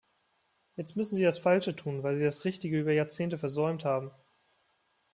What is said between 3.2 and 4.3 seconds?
versäumt haben.